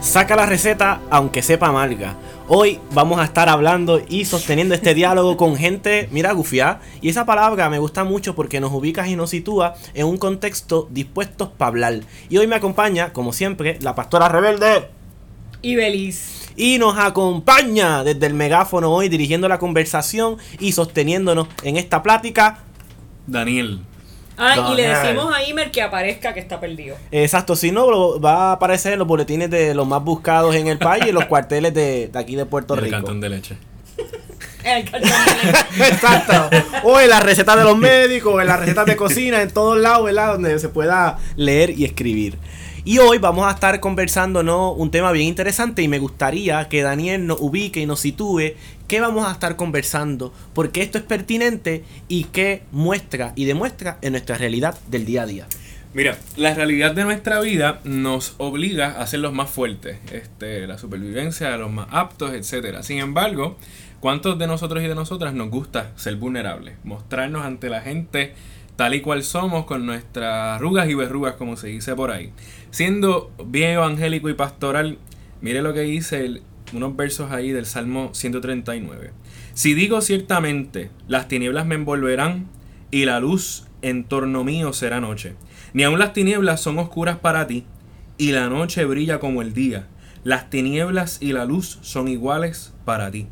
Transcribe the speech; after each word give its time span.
Saca 0.00 0.36
la 0.36 0.46
receta 0.46 1.00
aunque 1.10 1.42
sepa 1.42 1.68
amarga. 1.68 2.16
Hoy 2.46 2.78
vamos 2.92 3.18
a 3.18 3.24
estar 3.24 3.48
hablando 3.48 4.00
y 4.08 4.24
sosteniendo 4.24 4.74
este 4.74 4.94
diálogo 4.94 5.36
con 5.36 5.56
gente, 5.56 6.08
mira, 6.12 6.32
gufiá. 6.32 6.80
Y 7.02 7.08
esa 7.08 7.26
palabra 7.26 7.68
me 7.68 7.78
gusta 7.78 8.04
mucho 8.04 8.34
porque 8.34 8.60
nos 8.60 8.72
ubica 8.72 9.06
y 9.08 9.16
nos 9.16 9.30
sitúa 9.30 9.74
en 9.94 10.06
un 10.06 10.16
contexto 10.16 10.88
dispuestos 10.90 11.48
para 11.48 11.68
hablar. 11.68 12.00
Y 12.30 12.38
hoy 12.38 12.46
me 12.46 12.56
acompaña, 12.56 13.12
como 13.12 13.32
siempre, 13.32 13.78
la 13.82 13.94
pastora 13.94 14.28
rebelde. 14.28 14.88
Y 15.62 15.74
Belis. 15.74 16.48
Y 16.56 16.78
nos 16.78 16.96
acompaña 16.96 18.04
desde 18.04 18.26
el 18.26 18.34
megáfono 18.34 18.92
hoy 18.92 19.08
dirigiendo 19.08 19.48
la 19.48 19.58
conversación 19.58 20.38
y 20.60 20.72
sosteniéndonos 20.72 21.48
en 21.64 21.76
esta 21.76 22.02
plática. 22.02 22.60
Daniel. 23.26 23.80
Ah, 24.38 24.68
y 24.72 24.76
le 24.76 24.88
decimos 24.88 25.34
a 25.34 25.42
Imer 25.42 25.70
que 25.70 25.82
aparezca 25.82 26.32
que 26.32 26.40
está 26.40 26.60
perdido. 26.60 26.96
Exacto, 27.10 27.56
si 27.56 27.72
no, 27.72 27.90
lo- 27.90 28.20
va 28.20 28.50
a 28.50 28.52
aparecer 28.52 28.92
en 28.92 28.98
los 29.00 29.08
boletines 29.08 29.50
de 29.50 29.74
los 29.74 29.86
más 29.86 30.02
buscados 30.04 30.54
en 30.54 30.68
el 30.68 30.78
país 30.78 31.04
y 31.06 31.08
en 31.08 31.14
los 31.16 31.24
cuarteles 31.26 31.74
de, 31.74 32.08
de 32.08 32.18
aquí 32.18 32.36
de 32.36 32.46
Puerto 32.46 32.74
El 32.74 32.80
Rico. 32.82 32.96
cantón 32.96 33.20
de 33.20 33.28
leche. 33.30 33.56
El 34.64 34.84
cartón 34.90 35.10
de- 35.10 35.88
Exacto. 35.88 36.50
O 36.84 37.00
en 37.00 37.08
las 37.10 37.22
recetas 37.22 37.56
de 37.56 37.64
los 37.64 37.76
médicos, 37.76 38.40
en 38.40 38.46
las 38.46 38.60
recetas 38.60 38.86
de 38.86 38.96
cocina, 38.96 39.42
en 39.42 39.50
todos 39.50 39.78
lados, 39.78 40.04
¿verdad? 40.04 40.32
Donde 40.34 40.58
se 40.58 40.68
pueda 40.68 41.18
leer 41.36 41.70
y 41.70 41.84
escribir. 41.84 42.38
Y 42.84 42.98
hoy 42.98 43.18
vamos 43.18 43.46
a 43.46 43.50
estar 43.50 43.80
conversando 43.80 44.42
¿no? 44.42 44.72
un 44.72 44.90
tema 44.90 45.12
bien 45.12 45.26
interesante 45.28 45.82
y 45.82 45.88
me 45.88 45.98
gustaría 45.98 46.68
que 46.68 46.82
Daniel 46.82 47.26
nos 47.26 47.38
ubique 47.40 47.80
y 47.80 47.86
nos 47.86 48.00
sitúe 48.00 48.52
qué 48.88 49.00
vamos 49.00 49.28
a 49.28 49.32
estar 49.32 49.54
conversando, 49.56 50.32
porque 50.54 50.82
esto 50.82 50.98
es 50.98 51.04
pertinente 51.04 51.84
y 52.08 52.24
qué 52.24 52.62
muestra 52.72 53.32
y 53.36 53.44
demuestra 53.44 53.98
en 54.02 54.12
nuestra 54.12 54.36
realidad 54.38 54.76
del 54.88 55.04
día 55.04 55.22
a 55.22 55.26
día. 55.26 55.46
Mira, 55.94 56.18
la 56.36 56.52
realidad 56.54 56.94
de 56.94 57.04
nuestra 57.04 57.40
vida 57.40 57.80
nos 57.84 58.34
obliga 58.38 59.00
a 59.00 59.06
ser 59.06 59.20
los 59.20 59.32
más 59.32 59.48
fuertes, 59.50 59.98
este, 60.12 60.66
la 60.66 60.76
supervivencia 60.78 61.56
los 61.56 61.70
más 61.70 61.88
aptos, 61.90 62.32
etcétera. 62.32 62.82
Sin 62.82 62.98
embargo, 62.98 63.56
¿cuántos 64.00 64.38
de 64.38 64.46
nosotros 64.46 64.82
y 64.82 64.86
de 64.86 64.94
nosotras 64.94 65.32
nos 65.32 65.48
gusta 65.50 65.92
ser 65.96 66.16
vulnerables? 66.16 66.74
Mostrarnos 66.84 67.44
ante 67.44 67.70
la 67.70 67.80
gente 67.80 68.34
tal 68.76 68.94
y 68.94 69.00
cual 69.00 69.24
somos, 69.24 69.64
con 69.64 69.86
nuestras 69.86 70.56
arrugas 70.56 70.88
y 70.88 70.94
verrugas, 70.94 71.34
como 71.34 71.56
se 71.56 71.68
dice 71.68 71.94
por 71.96 72.10
ahí. 72.12 72.32
Siendo 72.70 73.32
bien 73.44 73.70
evangélico 73.72 74.28
y 74.28 74.34
pastoral, 74.34 74.98
mire 75.40 75.62
lo 75.62 75.72
que 75.74 75.80
dice 75.80 76.24
el- 76.24 76.42
unos 76.72 76.96
versos 76.96 77.30
ahí 77.30 77.50
del 77.50 77.66
Salmo 77.66 78.10
139. 78.14 79.12
Si 79.54 79.74
digo 79.74 80.00
ciertamente, 80.00 80.90
las 81.06 81.28
tinieblas 81.28 81.66
me 81.66 81.74
envolverán 81.74 82.48
y 82.90 83.04
la 83.04 83.20
luz 83.20 83.66
en 83.82 84.04
torno 84.04 84.44
mío 84.44 84.72
será 84.72 85.00
noche. 85.00 85.34
Ni 85.72 85.84
aun 85.84 85.98
las 85.98 86.12
tinieblas 86.12 86.60
son 86.60 86.78
oscuras 86.78 87.18
para 87.18 87.46
ti, 87.46 87.64
y 88.16 88.32
la 88.32 88.48
noche 88.48 88.84
brilla 88.84 89.20
como 89.20 89.42
el 89.42 89.54
día. 89.54 89.86
Las 90.24 90.50
tinieblas 90.50 91.18
y 91.20 91.32
la 91.32 91.44
luz 91.44 91.78
son 91.82 92.08
iguales 92.08 92.74
para 92.84 93.10
ti. 93.10 93.28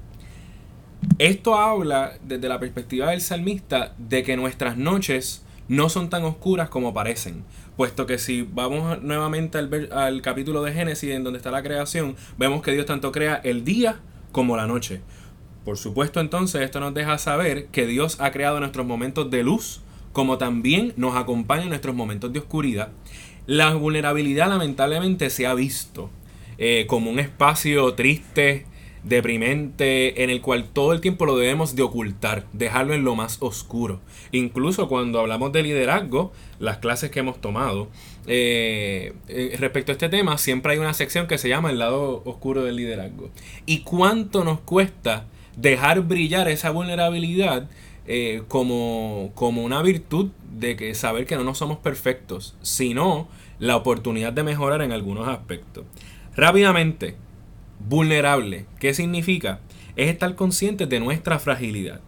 Esto 1.18 1.56
habla 1.56 2.12
desde 2.22 2.48
la 2.48 2.60
perspectiva 2.60 3.10
del 3.10 3.20
salmista 3.20 3.94
de 3.98 4.22
que 4.22 4.36
nuestras 4.36 4.76
noches 4.76 5.44
no 5.68 5.88
son 5.88 6.10
tan 6.10 6.24
oscuras 6.24 6.68
como 6.68 6.94
parecen. 6.94 7.44
Puesto 7.76 8.06
que 8.06 8.18
si 8.18 8.42
vamos 8.42 9.02
nuevamente 9.02 9.58
al, 9.58 9.68
ver- 9.68 9.92
al 9.92 10.22
capítulo 10.22 10.62
de 10.62 10.72
Génesis 10.72 11.10
en 11.10 11.24
donde 11.24 11.38
está 11.38 11.50
la 11.50 11.62
creación, 11.62 12.16
vemos 12.38 12.62
que 12.62 12.72
Dios 12.72 12.86
tanto 12.86 13.12
crea 13.12 13.40
el 13.44 13.64
día 13.64 14.00
como 14.32 14.56
la 14.56 14.66
noche. 14.66 15.02
Por 15.64 15.76
supuesto 15.76 16.20
entonces 16.20 16.62
esto 16.62 16.80
nos 16.80 16.94
deja 16.94 17.18
saber 17.18 17.66
que 17.66 17.86
Dios 17.86 18.18
ha 18.20 18.30
creado 18.30 18.60
nuestros 18.60 18.86
momentos 18.86 19.30
de 19.30 19.42
luz 19.42 19.80
como 20.12 20.38
también 20.38 20.94
nos 20.96 21.16
acompaña 21.16 21.64
en 21.64 21.68
nuestros 21.68 21.94
momentos 21.94 22.32
de 22.32 22.38
oscuridad. 22.38 22.88
La 23.46 23.74
vulnerabilidad 23.74 24.48
lamentablemente 24.48 25.28
se 25.28 25.46
ha 25.46 25.52
visto 25.54 26.08
eh, 26.56 26.86
como 26.88 27.10
un 27.10 27.18
espacio 27.18 27.92
triste, 27.94 28.64
deprimente, 29.06 30.24
en 30.24 30.30
el 30.30 30.40
cual 30.40 30.64
todo 30.64 30.92
el 30.92 31.00
tiempo 31.00 31.26
lo 31.26 31.36
debemos 31.36 31.76
de 31.76 31.82
ocultar, 31.82 32.44
dejarlo 32.52 32.92
en 32.92 33.04
lo 33.04 33.14
más 33.14 33.38
oscuro. 33.40 34.00
Incluso 34.32 34.88
cuando 34.88 35.20
hablamos 35.20 35.52
de 35.52 35.62
liderazgo, 35.62 36.32
las 36.58 36.78
clases 36.78 37.12
que 37.12 37.20
hemos 37.20 37.40
tomado, 37.40 37.88
eh, 38.26 39.12
eh, 39.28 39.56
respecto 39.60 39.92
a 39.92 39.94
este 39.94 40.08
tema, 40.08 40.38
siempre 40.38 40.72
hay 40.72 40.78
una 40.78 40.92
sección 40.92 41.28
que 41.28 41.38
se 41.38 41.48
llama 41.48 41.70
el 41.70 41.78
lado 41.78 42.22
oscuro 42.24 42.64
del 42.64 42.74
liderazgo. 42.74 43.30
¿Y 43.64 43.82
cuánto 43.82 44.42
nos 44.42 44.58
cuesta 44.60 45.26
dejar 45.56 46.00
brillar 46.02 46.48
esa 46.48 46.70
vulnerabilidad 46.70 47.70
eh, 48.08 48.42
como, 48.48 49.30
como 49.36 49.62
una 49.62 49.82
virtud 49.82 50.30
de 50.50 50.74
que 50.74 50.96
saber 50.96 51.26
que 51.26 51.36
no 51.36 51.44
nos 51.44 51.58
somos 51.58 51.78
perfectos, 51.78 52.56
sino 52.60 53.28
la 53.60 53.76
oportunidad 53.76 54.32
de 54.32 54.42
mejorar 54.42 54.82
en 54.82 54.90
algunos 54.90 55.28
aspectos? 55.28 55.84
Rápidamente, 56.34 57.16
vulnerable, 57.78 58.66
¿qué 58.78 58.94
significa? 58.94 59.60
Es 59.96 60.10
estar 60.10 60.34
conscientes 60.34 60.88
de 60.88 61.00
nuestra 61.00 61.38
fragilidad. 61.38 62.00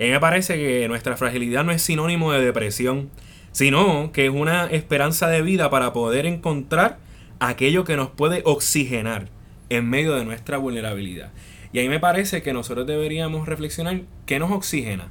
A 0.00 0.02
mí 0.02 0.10
me 0.10 0.20
parece 0.20 0.56
que 0.56 0.88
nuestra 0.88 1.16
fragilidad 1.16 1.64
no 1.64 1.72
es 1.72 1.82
sinónimo 1.82 2.32
de 2.32 2.44
depresión, 2.44 3.10
sino 3.52 4.10
que 4.12 4.26
es 4.26 4.32
una 4.32 4.66
esperanza 4.66 5.28
de 5.28 5.42
vida 5.42 5.70
para 5.70 5.92
poder 5.92 6.26
encontrar 6.26 6.98
aquello 7.38 7.84
que 7.84 7.96
nos 7.96 8.10
puede 8.10 8.42
oxigenar 8.44 9.28
en 9.68 9.88
medio 9.88 10.14
de 10.14 10.24
nuestra 10.24 10.58
vulnerabilidad. 10.58 11.32
Y 11.72 11.78
ahí 11.78 11.88
me 11.88 12.00
parece 12.00 12.42
que 12.42 12.52
nosotros 12.52 12.86
deberíamos 12.86 13.46
reflexionar 13.46 14.02
qué 14.26 14.38
nos 14.38 14.50
oxigena. 14.50 15.10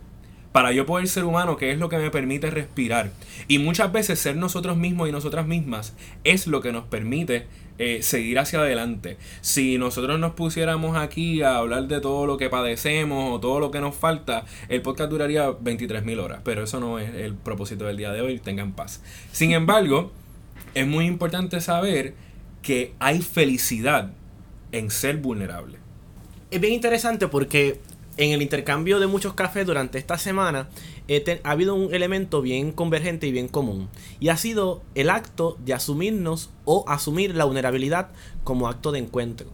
Para 0.54 0.72
yo 0.72 0.86
poder 0.86 1.08
ser 1.08 1.26
humano, 1.26 1.58
qué 1.58 1.72
es 1.72 1.80
lo 1.80 1.90
que 1.90 1.98
me 1.98 2.12
permite 2.12 2.52
respirar. 2.52 3.12
Y 3.48 3.58
muchas 3.58 3.92
veces 3.92 4.20
ser 4.20 4.38
nosotros 4.38 4.78
mismos 4.78 5.10
y 5.10 5.12
nosotras 5.12 5.48
mismas 5.48 5.96
es 6.24 6.46
lo 6.46 6.62
que 6.62 6.72
nos 6.72 6.86
permite 6.86 7.48
eh, 7.80 8.04
seguir 8.04 8.38
hacia 8.38 8.60
adelante. 8.60 9.18
Si 9.42 9.80
nosotros 9.80 10.20
nos 10.20 10.34
pusiéramos 10.34 10.96
aquí 10.96 11.42
a 11.42 11.58
hablar 11.58 11.88
de 11.88 12.00
todo 12.02 12.28
lo 12.28 12.38
que 12.38 12.52
padecemos 12.52 13.34
o 13.34 13.40
todo 13.40 13.60
lo 13.60 13.72
que 13.72 13.82
nos 13.82 13.96
falta, 13.96 14.46
el 14.70 14.84
podcast 14.84 15.10
duraría 15.10 15.50
23.000 15.50 16.20
horas. 16.20 16.42
Pero 16.44 16.64
eso 16.64 16.80
no 16.80 17.00
es 17.00 17.14
el 17.16 17.34
propósito 17.34 17.86
del 17.86 17.98
día 17.98 18.12
de 18.12 18.22
hoy, 18.22 18.38
tengan 18.38 18.74
paz. 18.74 19.02
Sin 19.32 19.54
embargo, 19.54 20.12
es 20.76 20.86
muy 20.86 21.08
importante 21.08 21.62
saber 21.62 22.14
que 22.62 22.94
hay 23.00 23.24
felicidad 23.24 24.12
en 24.72 24.92
ser 24.92 25.18
vulnerable. 25.18 25.80
Es 26.52 26.62
bien 26.62 26.74
interesante 26.74 27.28
porque 27.28 27.80
en 28.18 28.32
el 28.32 28.42
intercambio 28.42 29.00
de 29.00 29.08
muchos 29.08 29.34
cafés 29.34 29.66
durante 29.66 29.98
esta 29.98 30.18
semana 30.18 30.70
te- 31.08 31.42
ha 31.44 31.52
habido 31.52 31.74
un 31.76 31.94
elemento 31.94 32.42
bien 32.42 32.72
convergente 32.72 33.28
y 33.28 33.32
bien 33.32 33.48
común. 33.48 33.90
Y 34.20 34.30
ha 34.30 34.38
sido 34.38 34.82
el 34.96 35.10
acto 35.10 35.58
de 35.66 35.74
asumirnos 35.74 36.50
o 36.66 36.86
asumir 36.88 37.36
la 37.36 37.46
vulnerabilidad 37.46 38.10
como 38.44 38.68
acto 38.68 38.92
de 38.92 39.00
encuentro. 39.00 39.48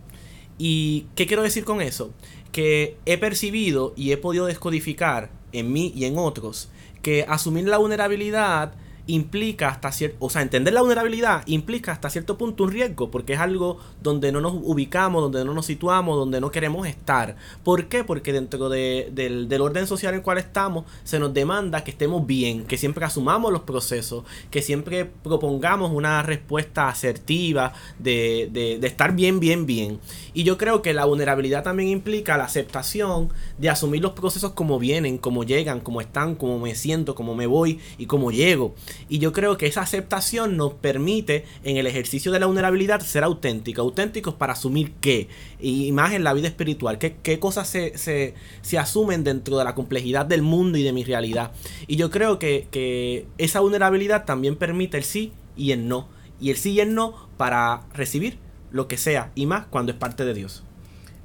¿Y 0.57 1.05
qué 1.15 1.25
quiero 1.25 1.41
decir 1.43 1.63
con 1.63 1.81
eso? 1.81 2.11
Que 2.51 2.97
he 3.05 3.17
percibido 3.17 3.93
y 3.95 4.11
he 4.11 4.17
podido 4.17 4.45
descodificar 4.45 5.29
en 5.53 5.71
mí 5.71 5.93
y 5.95 6.05
en 6.05 6.17
otros 6.17 6.69
que 7.01 7.23
asumir 7.27 7.67
la 7.67 7.77
vulnerabilidad 7.77 8.73
implica 9.09 9.69
hasta 9.69 9.91
cierto, 9.91 10.17
o 10.19 10.29
sea, 10.29 10.41
entender 10.41 10.73
la 10.73 10.81
vulnerabilidad 10.81 11.43
implica 11.47 11.91
hasta 11.91 12.09
cierto 12.09 12.37
punto 12.37 12.63
un 12.63 12.71
riesgo, 12.71 13.11
porque 13.11 13.33
es 13.33 13.39
algo 13.39 13.79
donde 14.01 14.31
no 14.31 14.41
nos 14.41 14.53
ubicamos, 14.53 15.21
donde 15.21 15.43
no 15.45 15.53
nos 15.53 15.65
situamos, 15.65 16.15
donde 16.17 16.39
no 16.41 16.51
queremos 16.51 16.87
estar. 16.87 17.35
¿Por 17.63 17.87
qué? 17.87 18.03
Porque 18.03 18.31
dentro 18.33 18.69
de- 18.69 19.09
del, 19.11 19.49
del 19.49 19.61
orden 19.61 19.87
social 19.87 20.13
en 20.13 20.19
el 20.19 20.23
cual 20.23 20.37
estamos, 20.37 20.85
se 21.03 21.19
nos 21.19 21.33
demanda 21.33 21.83
que 21.83 21.91
estemos 21.91 22.25
bien, 22.25 22.65
que 22.65 22.77
siempre 22.77 23.03
asumamos 23.05 23.51
los 23.51 23.61
procesos, 23.61 24.23
que 24.51 24.61
siempre 24.61 25.05
propongamos 25.05 25.91
una 25.91 26.21
respuesta 26.23 26.87
asertiva 26.89 27.73
de, 27.97 28.49
de, 28.51 28.77
de 28.79 28.87
estar 28.87 29.13
bien, 29.15 29.39
bien, 29.39 29.65
bien. 29.65 29.99
Y 30.33 30.43
yo 30.43 30.57
creo 30.57 30.81
que 30.81 30.93
la 30.93 31.05
vulnerabilidad 31.05 31.63
también 31.63 31.89
implica 31.89 32.37
la 32.37 32.45
aceptación 32.45 33.29
de 33.57 33.69
asumir 33.69 34.01
los 34.01 34.11
procesos 34.13 34.51
como 34.53 34.79
vienen, 34.79 35.17
como 35.17 35.43
llegan, 35.43 35.79
como 35.79 36.01
están, 36.01 36.35
como 36.35 36.59
me 36.59 36.75
siento, 36.75 37.15
como 37.15 37.35
me 37.35 37.47
voy 37.47 37.79
y 37.97 38.05
como 38.05 38.31
llego. 38.31 38.75
Y 39.07 39.19
yo 39.19 39.31
creo 39.31 39.57
que 39.57 39.67
esa 39.67 39.81
aceptación 39.81 40.57
nos 40.57 40.73
permite 40.73 41.45
en 41.63 41.77
el 41.77 41.87
ejercicio 41.87 42.31
de 42.31 42.39
la 42.39 42.45
vulnerabilidad 42.45 43.01
ser 43.01 43.23
auténticos, 43.23 43.83
auténticos 43.83 44.33
para 44.33 44.53
asumir 44.53 44.93
qué, 45.01 45.27
y 45.59 45.91
más 45.91 46.13
en 46.13 46.23
la 46.23 46.33
vida 46.33 46.47
espiritual, 46.47 46.97
qué, 46.97 47.15
qué 47.23 47.39
cosas 47.39 47.67
se, 47.67 47.97
se, 47.97 48.33
se, 48.61 48.77
asumen 48.77 49.23
dentro 49.23 49.57
de 49.57 49.63
la 49.63 49.75
complejidad 49.75 50.25
del 50.25 50.41
mundo 50.41 50.77
y 50.77 50.83
de 50.83 50.93
mi 50.93 51.03
realidad. 51.03 51.51
Y 51.87 51.95
yo 51.95 52.09
creo 52.09 52.39
que, 52.39 52.67
que 52.71 53.25
esa 53.37 53.59
vulnerabilidad 53.59 54.25
también 54.25 54.55
permite 54.55 54.97
el 54.97 55.03
sí 55.03 55.31
y 55.55 55.71
el 55.71 55.87
no. 55.87 56.07
Y 56.41 56.51
el 56.51 56.57
sí 56.57 56.71
y 56.71 56.79
el 56.79 56.93
no 56.93 57.29
para 57.37 57.81
recibir 57.93 58.37
lo 58.71 58.87
que 58.87 58.97
sea 58.97 59.31
y 59.35 59.45
más 59.45 59.65
cuando 59.67 59.91
es 59.91 59.97
parte 59.97 60.25
de 60.25 60.33
Dios. 60.33 60.63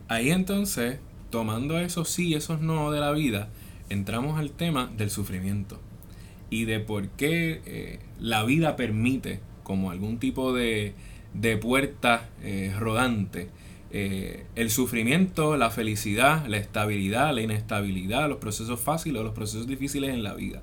Ahí 0.08 0.30
entonces, 0.30 0.98
tomando 1.30 1.78
esos 1.78 2.08
sí 2.08 2.28
y 2.28 2.34
esos 2.34 2.60
no 2.60 2.90
de 2.90 3.00
la 3.00 3.12
vida, 3.12 3.48
entramos 3.88 4.38
al 4.38 4.50
tema 4.50 4.90
del 4.96 5.10
sufrimiento 5.10 5.80
y 6.54 6.66
de 6.66 6.78
por 6.78 7.08
qué 7.08 7.60
eh, 7.66 7.98
la 8.20 8.44
vida 8.44 8.76
permite 8.76 9.40
como 9.64 9.90
algún 9.90 10.18
tipo 10.18 10.52
de, 10.52 10.94
de 11.32 11.56
puerta 11.56 12.28
eh, 12.44 12.72
rodante 12.78 13.48
eh, 13.90 14.46
el 14.54 14.70
sufrimiento, 14.70 15.56
la 15.56 15.70
felicidad, 15.70 16.46
la 16.46 16.58
estabilidad, 16.58 17.34
la 17.34 17.42
inestabilidad, 17.42 18.28
los 18.28 18.38
procesos 18.38 18.78
fáciles 18.78 19.20
o 19.20 19.24
los 19.24 19.34
procesos 19.34 19.66
difíciles 19.66 20.14
en 20.14 20.22
la 20.22 20.34
vida. 20.34 20.62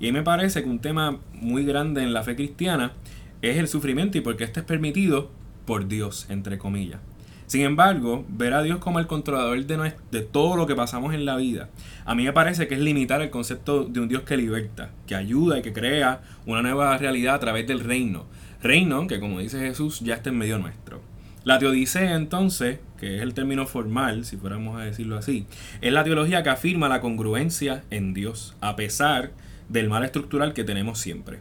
Y 0.00 0.10
me 0.10 0.22
parece 0.22 0.62
que 0.62 0.70
un 0.70 0.78
tema 0.78 1.20
muy 1.34 1.66
grande 1.66 2.02
en 2.02 2.14
la 2.14 2.22
fe 2.22 2.34
cristiana 2.34 2.94
es 3.42 3.58
el 3.58 3.68
sufrimiento 3.68 4.16
y 4.16 4.22
por 4.22 4.38
qué 4.38 4.44
este 4.44 4.60
es 4.60 4.66
permitido 4.66 5.30
por 5.66 5.86
Dios, 5.86 6.26
entre 6.30 6.56
comillas. 6.56 7.00
Sin 7.46 7.62
embargo, 7.62 8.24
ver 8.28 8.54
a 8.54 8.62
Dios 8.62 8.78
como 8.78 8.98
el 8.98 9.06
controlador 9.06 9.64
de, 9.64 10.20
todo 10.20 10.56
lo 10.56 10.66
que 10.66 10.74
pasamos 10.74 11.14
en 11.14 11.24
la 11.24 11.36
vida, 11.36 11.68
a 12.04 12.14
mí 12.16 12.24
me 12.24 12.32
parece 12.32 12.66
que 12.66 12.74
es 12.74 12.80
limitar 12.80 13.22
el 13.22 13.30
concepto 13.30 13.84
de 13.84 14.00
un 14.00 14.08
Dios 14.08 14.22
que 14.22 14.36
liberta, 14.36 14.90
que 15.06 15.14
ayuda 15.14 15.58
y 15.58 15.62
que 15.62 15.72
crea 15.72 16.22
una 16.44 16.62
nueva 16.62 16.98
realidad 16.98 17.36
a 17.36 17.40
través 17.40 17.66
del 17.66 17.80
reino. 17.80 18.24
Reino 18.62 19.06
que, 19.06 19.20
como 19.20 19.38
dice 19.38 19.60
Jesús, 19.60 20.00
ya 20.00 20.14
está 20.14 20.30
en 20.30 20.38
medio 20.38 20.58
nuestro. 20.58 21.00
La 21.44 21.60
teodicea, 21.60 22.16
entonces, 22.16 22.80
que 22.98 23.16
es 23.16 23.22
el 23.22 23.32
término 23.32 23.66
formal, 23.66 24.24
si 24.24 24.36
fuéramos 24.36 24.80
a 24.80 24.84
decirlo 24.84 25.16
así, 25.16 25.46
es 25.80 25.92
la 25.92 26.02
teología 26.02 26.42
que 26.42 26.50
afirma 26.50 26.88
la 26.88 27.00
congruencia 27.00 27.84
en 27.90 28.12
Dios, 28.12 28.56
a 28.60 28.74
pesar 28.74 29.30
del 29.68 29.88
mal 29.88 30.04
estructural 30.04 30.52
que 30.52 30.64
tenemos 30.64 30.98
siempre. 30.98 31.38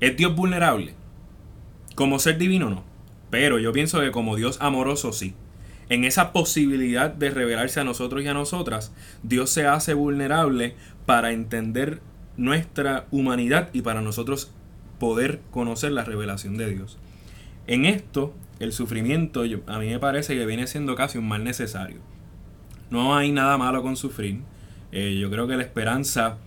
¿Es 0.00 0.16
Dios 0.16 0.34
vulnerable? 0.34 0.94
Como 1.94 2.18
ser 2.18 2.38
divino 2.38 2.70
no. 2.70 2.93
Pero 3.34 3.58
yo 3.58 3.72
pienso 3.72 4.00
que 4.00 4.12
como 4.12 4.36
Dios 4.36 4.58
amoroso 4.60 5.12
sí. 5.12 5.34
En 5.88 6.04
esa 6.04 6.32
posibilidad 6.32 7.12
de 7.12 7.30
revelarse 7.30 7.80
a 7.80 7.84
nosotros 7.84 8.22
y 8.22 8.28
a 8.28 8.32
nosotras, 8.32 8.92
Dios 9.24 9.50
se 9.50 9.66
hace 9.66 9.92
vulnerable 9.92 10.76
para 11.04 11.32
entender 11.32 12.00
nuestra 12.36 13.08
humanidad 13.10 13.70
y 13.72 13.82
para 13.82 14.02
nosotros 14.02 14.52
poder 15.00 15.40
conocer 15.50 15.90
la 15.90 16.04
revelación 16.04 16.56
de 16.56 16.70
Dios. 16.70 16.96
En 17.66 17.86
esto, 17.86 18.32
el 18.60 18.72
sufrimiento 18.72 19.42
a 19.66 19.78
mí 19.80 19.88
me 19.88 19.98
parece 19.98 20.36
que 20.36 20.46
viene 20.46 20.68
siendo 20.68 20.94
casi 20.94 21.18
un 21.18 21.26
mal 21.26 21.42
necesario. 21.42 21.98
No 22.88 23.16
hay 23.16 23.32
nada 23.32 23.58
malo 23.58 23.82
con 23.82 23.96
sufrir. 23.96 24.42
Eh, 24.92 25.18
yo 25.20 25.28
creo 25.28 25.48
que 25.48 25.56
la 25.56 25.64
esperanza 25.64 26.38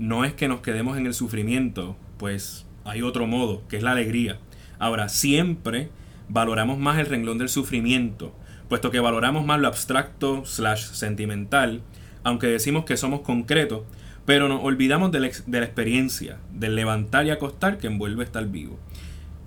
no 0.00 0.24
es 0.24 0.32
que 0.32 0.48
nos 0.48 0.62
quedemos 0.62 0.98
en 0.98 1.06
el 1.06 1.14
sufrimiento, 1.14 1.96
pues 2.18 2.66
hay 2.84 3.02
otro 3.02 3.28
modo, 3.28 3.62
que 3.68 3.76
es 3.76 3.84
la 3.84 3.92
alegría. 3.92 4.40
Ahora, 4.80 5.08
siempre 5.08 5.90
valoramos 6.28 6.78
más 6.78 6.98
el 6.98 7.06
renglón 7.06 7.38
del 7.38 7.48
sufrimiento, 7.48 8.34
puesto 8.68 8.90
que 8.90 9.00
valoramos 9.00 9.44
más 9.44 9.60
lo 9.60 9.68
abstracto 9.68 10.44
slash 10.44 10.92
sentimental, 10.92 11.82
aunque 12.22 12.46
decimos 12.46 12.84
que 12.84 12.96
somos 12.96 13.20
concretos, 13.20 13.82
pero 14.24 14.48
nos 14.48 14.64
olvidamos 14.64 15.12
de 15.12 15.20
la, 15.20 15.30
de 15.46 15.60
la, 15.60 15.66
experiencia, 15.66 16.38
del 16.52 16.74
levantar 16.74 17.26
y 17.26 17.30
acostar 17.30 17.78
que 17.78 17.86
envuelve 17.86 18.24
estar 18.24 18.46
vivo. 18.46 18.78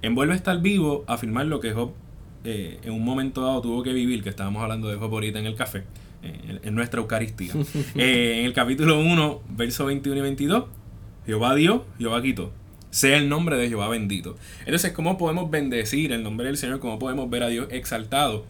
Envuelve 0.01 0.35
estar 0.35 0.61
vivo 0.61 1.03
afirmar 1.07 1.47
lo 1.47 1.59
que 1.59 1.73
Job 1.73 1.93
eh, 2.43 2.79
en 2.83 2.93
un 2.93 3.03
momento 3.03 3.41
dado 3.41 3.61
tuvo 3.61 3.83
que 3.83 3.93
vivir, 3.93 4.23
que 4.23 4.29
estábamos 4.29 4.61
hablando 4.61 4.87
de 4.87 4.97
Job 4.97 5.11
ahorita 5.11 5.39
en 5.39 5.47
el 5.47 5.55
café, 5.55 5.83
eh, 6.21 6.59
en, 6.63 6.75
nuestra 6.75 7.01
Eucaristía. 7.01 7.53
Eh, 7.95 8.39
en 8.39 8.45
el 8.45 8.53
capítulo 8.53 8.99
1, 8.99 9.41
verso 9.49 9.85
21 9.85 10.19
y 10.19 10.21
22, 10.21 10.65
Jehová 11.25 11.55
dio, 11.55 11.85
Jehová 11.97 12.21
quitó 12.21 12.51
sea 12.97 13.17
el 13.17 13.29
nombre 13.29 13.57
de 13.57 13.69
Jehová 13.69 13.89
bendito. 13.89 14.37
Entonces, 14.61 14.91
¿cómo 14.91 15.19
podemos 15.19 15.51
bendecir 15.51 16.11
el 16.11 16.23
nombre 16.23 16.47
del 16.47 16.57
Señor? 16.57 16.79
¿Cómo 16.79 16.97
podemos 16.97 17.29
ver 17.29 17.43
a 17.43 17.47
Dios 17.47 17.67
exaltado 17.69 18.43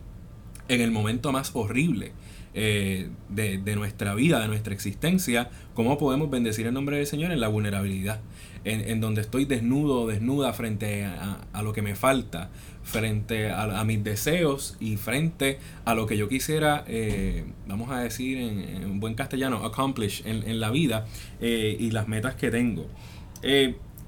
en 0.70 0.80
el 0.80 0.90
momento 0.90 1.34
más 1.34 1.52
horrible 1.54 2.14
eh, 2.54 3.10
de, 3.28 3.76
nuestra 3.76 4.16
vida, 4.16 4.40
de 4.40 4.48
nuestra 4.48 4.74
existencia? 4.74 5.50
¿Cómo 5.74 5.98
podemos 5.98 6.30
bendecir 6.30 6.66
el 6.66 6.74
nombre 6.74 6.96
del 6.96 7.08
Señor 7.08 7.34
en 7.34 7.42
la 7.42 7.50
vulnerabilidad? 7.50 8.22
En, 8.64 9.02
donde 9.02 9.20
estoy 9.20 9.44
desnudo 9.44 10.02
o 10.02 10.08
desnuda 10.08 10.54
frente 10.54 11.04
a, 11.06 11.62
lo 11.62 11.74
que 11.74 11.82
me 11.82 11.96
falta, 11.96 12.50
frente 12.84 13.50
a, 13.50 13.84
mis 13.84 14.02
deseos 14.02 14.78
y 14.80 14.96
frente 14.96 15.60
a 15.84 15.94
lo 15.94 16.06
que 16.06 16.18
yo 16.18 16.28
quisiera, 16.30 16.84
eh, 16.88 17.46
vamos 17.68 17.92
a 17.92 18.00
decir 18.00 18.38
en, 18.38 19.00
buen 19.02 19.16
castellano, 19.16 19.66
accomplish 19.66 20.24
en, 20.26 20.60
la 20.60 20.70
vida 20.70 21.06
eh, 21.40 21.78
y 21.80 21.92
las 21.92 22.08
metas 22.10 22.36
que 22.36 22.50
tengo 22.50 22.88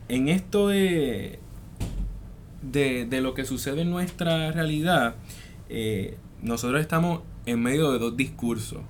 en 0.10 0.28
esto 0.28 0.68
de, 0.68 1.40
de, 2.62 3.22
lo 3.22 3.34
que 3.34 3.46
sucede 3.46 3.82
en 3.82 3.92
nuestra 3.92 4.52
realidad, 4.52 5.16
eh, 5.70 6.18
nosotros 6.42 6.82
estamos 6.82 7.22
en 7.46 7.62
medio 7.62 7.92
de 7.92 8.00
dos 8.00 8.18
discursos. 8.18 8.82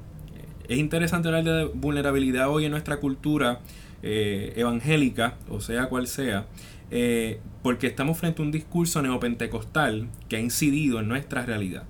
Es 0.68 0.78
interesante 0.78 1.28
hablar 1.28 1.44
de 1.44 1.66
vulnerabilidad 1.66 2.50
hoy 2.50 2.66
en 2.66 2.72
nuestra 2.72 2.98
cultura 2.98 3.60
eh, 4.02 4.54
evangélica, 4.56 5.36
o 5.50 5.60
sea 5.62 5.88
cual 5.90 6.08
sea, 6.08 6.46
eh, 6.92 7.40
porque 7.64 7.88
estamos 7.88 8.18
frente 8.18 8.42
a 8.42 8.46
un 8.46 8.52
discurso 8.52 9.02
neopentecostal 9.02 10.08
que 10.30 10.38
ha 10.38 10.40
incidido 10.40 11.00
en 11.00 11.08
nuestra 11.08 11.46
realidad. 11.46 11.84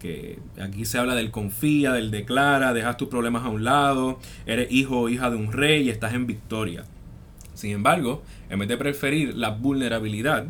Que 0.00 0.38
aquí 0.60 0.84
se 0.84 0.98
habla 0.98 1.14
del 1.14 1.30
confía, 1.30 1.92
del 1.92 2.10
declara, 2.10 2.72
dejas 2.72 2.96
tus 2.96 3.08
problemas 3.08 3.44
a 3.44 3.48
un 3.48 3.62
lado, 3.62 4.18
eres 4.46 4.70
hijo 4.70 5.00
o 5.00 5.08
hija 5.08 5.30
de 5.30 5.36
un 5.36 5.52
rey 5.52 5.84
y 5.84 5.90
estás 5.90 6.14
en 6.14 6.26
victoria. 6.26 6.84
Sin 7.54 7.70
embargo, 7.70 8.22
en 8.50 8.58
vez 8.58 8.68
de 8.68 8.76
preferir 8.76 9.34
la 9.34 9.50
vulnerabilidad, 9.50 10.46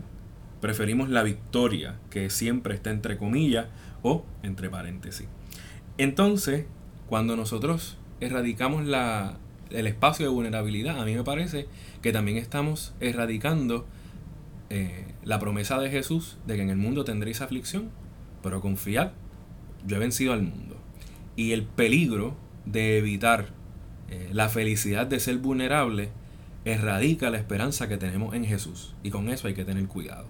preferimos 0.60 1.10
la 1.10 1.22
victoria, 1.22 1.98
que 2.10 2.30
siempre 2.30 2.74
está 2.74 2.90
entre 2.90 3.18
comillas 3.18 3.66
o 4.02 4.24
entre 4.42 4.70
paréntesis. 4.70 5.28
Entonces, 5.98 6.64
cuando 7.06 7.36
nosotros 7.36 7.98
erradicamos 8.20 8.84
la, 8.86 9.36
el 9.70 9.86
espacio 9.86 10.26
de 10.26 10.32
vulnerabilidad, 10.32 11.00
a 11.00 11.04
mí 11.04 11.14
me 11.14 11.24
parece 11.24 11.66
que 12.02 12.12
también 12.12 12.38
estamos 12.38 12.94
erradicando 13.00 13.86
eh, 14.70 15.04
la 15.24 15.38
promesa 15.38 15.78
de 15.78 15.90
Jesús 15.90 16.38
de 16.46 16.56
que 16.56 16.62
en 16.62 16.70
el 16.70 16.76
mundo 16.76 17.04
tendréis 17.04 17.40
aflicción, 17.40 17.90
pero 18.42 18.60
confiad, 18.60 19.12
yo 19.86 19.96
he 19.96 20.00
vencido 20.00 20.32
al 20.32 20.42
mundo. 20.42 20.76
Y 21.36 21.52
el 21.52 21.64
peligro 21.64 22.36
de 22.64 22.98
evitar 22.98 23.48
eh, 24.10 24.30
la 24.32 24.48
felicidad 24.48 25.06
de 25.06 25.20
ser 25.20 25.38
vulnerable 25.38 26.10
erradica 26.64 27.30
la 27.30 27.38
esperanza 27.38 27.88
que 27.88 27.96
tenemos 27.96 28.34
en 28.34 28.44
Jesús. 28.44 28.94
Y 29.02 29.10
con 29.10 29.28
eso 29.28 29.48
hay 29.48 29.54
que 29.54 29.64
tener 29.64 29.86
cuidado. 29.86 30.26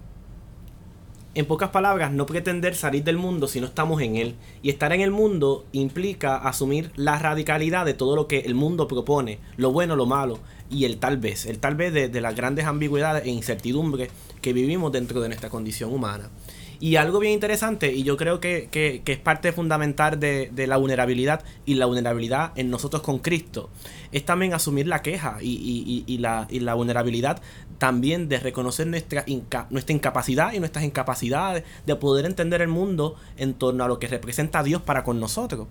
En 1.35 1.45
pocas 1.45 1.69
palabras, 1.69 2.13
no 2.13 2.25
pretender 2.25 2.75
salir 2.75 3.03
del 3.03 3.17
mundo 3.17 3.49
si 3.49 3.59
no 3.59 3.67
estamos 3.67 4.01
en 4.01 4.15
él. 4.15 4.35
Y 4.61 4.69
estar 4.69 4.93
en 4.93 5.01
el 5.01 5.11
mundo 5.11 5.65
implica 5.73 6.37
asumir 6.37 6.91
la 6.95 7.19
radicalidad 7.19 7.85
de 7.85 7.93
todo 7.93 8.15
lo 8.15 8.27
que 8.27 8.39
el 8.39 8.55
mundo 8.55 8.87
propone, 8.87 9.39
lo 9.57 9.73
bueno, 9.73 9.97
lo 9.97 10.05
malo, 10.05 10.39
y 10.69 10.85
el 10.85 10.97
tal 10.97 11.17
vez, 11.17 11.45
el 11.45 11.59
tal 11.59 11.75
vez 11.75 11.91
de, 11.91 12.21
las 12.21 12.35
grandes 12.37 12.65
ambigüedades 12.65 13.25
e 13.25 13.31
incertidumbres 13.31 14.11
que 14.41 14.53
vivimos 14.53 14.93
dentro 14.93 15.19
de 15.19 15.27
nuestra 15.27 15.49
condición 15.49 15.93
humana. 15.93 16.29
Y 16.79 16.95
algo 16.97 17.19
bien 17.19 17.33
interesante, 17.33 17.93
y 17.93 18.03
yo 18.03 18.17
creo 18.17 18.39
que, 18.39 18.69
es 19.05 19.17
parte 19.19 19.51
fundamental 19.51 20.19
de, 20.19 20.51
la 20.67 20.77
vulnerabilidad 20.77 21.43
y 21.65 21.75
la 21.75 21.85
vulnerabilidad 21.85 22.51
en 22.55 22.69
nosotros 22.69 23.01
con 23.01 23.19
Cristo, 23.19 23.69
es 24.11 24.25
también 24.25 24.53
asumir 24.53 24.87
la 24.87 25.01
queja 25.01 25.37
y, 25.41 26.17
la, 26.19 26.47
la, 26.49 26.73
vulnerabilidad 26.73 27.41
también 27.77 28.29
de 28.29 28.39
reconocer 28.39 28.87
nuestra, 28.87 29.25
nuestra 29.69 29.93
incapacidad 29.93 30.53
y 30.53 30.59
nuestras 30.59 30.85
incapacidades 30.85 31.63
de 31.85 31.95
poder 31.95 32.25
entender 32.25 32.61
el 32.61 32.69
mundo 32.69 33.15
en 33.37 33.53
torno 33.53 33.83
a 33.83 33.87
lo 33.87 33.99
que 33.99 34.07
representa 34.07 34.63
Dios 34.63 34.81
para 34.81 35.03
con 35.03 35.19
nosotros. 35.19 35.67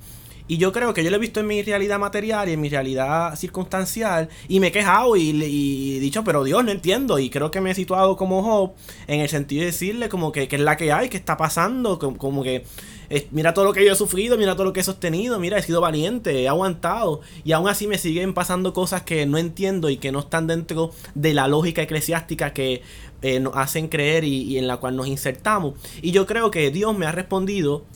Y 0.47 0.59
yo 0.59 0.73
creo 0.73 0.93
que 0.93 1.03
yo 1.03 1.11
lo 1.11 1.17
he 1.17 1.21
visto 1.21 1.41
en 1.41 1.47
mi 1.47 1.63
realidad 1.63 1.99
material 1.99 2.49
y 2.49 2.53
en 2.53 2.61
mi 2.61 2.69
realidad 2.69 3.35
circunstancial 3.35 4.29
y 4.47 4.61
me 4.61 4.67
he 4.67 4.73
quejado 4.73 5.17
y, 5.17 5.31
he 5.97 6.01
dicho, 6.01 6.23
pero 6.23 6.45
Dios, 6.45 6.63
no 6.63 6.71
entiendo. 6.71 7.19
Y 7.19 7.31
creo 7.31 7.51
que 7.51 7.63
me 7.63 7.71
he 7.71 7.75
situado 7.75 8.17
como 8.17 8.43
Job 8.43 8.73
en 9.07 9.21
el 9.21 9.29
sentido 9.31 9.61
de 9.61 9.67
decirle 9.67 10.11
como 10.11 10.33
que, 10.33 10.47
es 10.51 10.61
la 10.61 10.77
que 10.77 10.93
hay, 10.93 11.09
que 11.09 11.17
está 11.17 11.39
pasando, 11.39 11.99
como, 11.99 12.43
que 12.43 12.65
mira 13.31 13.55
todo 13.55 13.65
lo 13.65 13.73
que 13.73 13.87
yo 13.87 13.93
he 13.93 13.97
sufrido, 13.97 14.37
mira 14.37 14.55
todo 14.55 14.65
lo 14.65 14.73
que 14.75 14.81
he 14.81 14.85
sostenido, 14.85 15.41
mira, 15.41 15.57
he 15.57 15.63
sido 15.63 15.81
valiente, 15.81 16.43
he 16.43 16.49
aguantado. 16.49 17.23
Y 17.43 17.53
aún 17.53 17.67
así 17.67 17.87
me 17.87 17.97
siguen 17.97 18.35
pasando 18.35 18.75
cosas 18.75 19.03
que 19.03 19.25
no 19.25 19.39
entiendo 19.39 19.89
y 19.89 19.97
que 19.97 20.13
no 20.13 20.19
están 20.21 20.47
dentro 20.47 20.91
de 21.15 21.33
la 21.33 21.49
lógica 21.49 21.81
eclesiástica 21.81 22.53
que 22.53 22.83
eh, 23.23 23.41
nos 23.41 23.57
hacen 23.57 23.89
creer 23.89 24.25
y 24.25 24.59
en 24.59 24.67
la 24.67 24.77
cual 24.77 24.95
nos 24.95 25.07
insertamos. 25.07 25.75
Y 26.03 26.11
yo 26.11 26.27
creo 26.27 26.51
que 26.51 26.71
Dios 26.71 26.97
me 26.97 27.07
ha 27.07 27.13
respondido 27.13 27.87